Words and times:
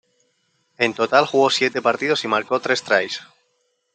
En 0.85 0.95
total 0.95 1.27
jugó 1.27 1.51
siete 1.51 1.79
partidos 1.79 2.23
y 2.23 2.27
marcó 2.27 2.59
tres 2.59 2.81
tries. 2.81 3.21